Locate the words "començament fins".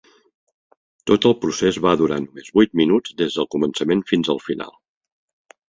3.59-4.35